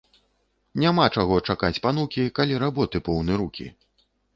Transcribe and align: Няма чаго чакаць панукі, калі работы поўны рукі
Няма 0.83 1.05
чаго 1.15 1.39
чакаць 1.49 1.73
панукі, 1.85 2.27
калі 2.41 2.53
работы 2.67 2.97
поўны 3.11 3.33
рукі 3.45 3.73